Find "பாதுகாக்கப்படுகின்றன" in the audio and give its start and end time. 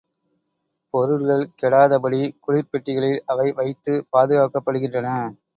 4.13-5.09